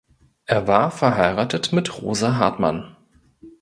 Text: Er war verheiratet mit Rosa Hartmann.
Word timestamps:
Er 0.47 0.67
war 0.67 0.89
verheiratet 0.89 1.73
mit 1.73 2.01
Rosa 2.01 2.37
Hartmann. 2.37 2.97